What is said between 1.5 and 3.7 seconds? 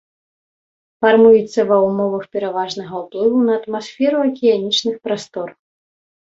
ва ўмовах пераважнага ўплыву на